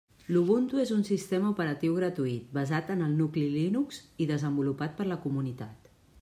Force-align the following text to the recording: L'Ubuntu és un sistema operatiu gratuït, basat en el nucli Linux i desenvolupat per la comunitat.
L'Ubuntu 0.35 0.79
és 0.83 0.93
un 0.95 1.03
sistema 1.09 1.51
operatiu 1.55 1.99
gratuït, 1.99 2.49
basat 2.57 2.91
en 2.95 3.05
el 3.09 3.15
nucli 3.21 3.47
Linux 3.59 4.01
i 4.25 4.29
desenvolupat 4.35 4.99
per 5.03 5.11
la 5.13 5.21
comunitat. 5.29 5.97